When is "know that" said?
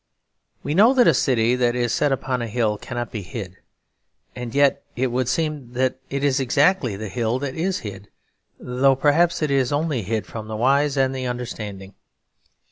0.73-1.05